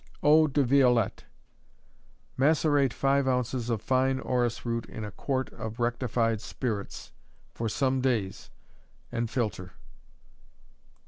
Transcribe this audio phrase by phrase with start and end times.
[0.23, 1.25] Eau de Violettes.
[2.35, 7.11] Macerate five ounces of fine orris root in a quart of rectified spirits,
[7.53, 8.49] for some days,
[9.11, 9.73] and filter.